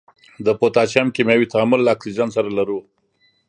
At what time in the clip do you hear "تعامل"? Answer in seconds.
1.53-1.79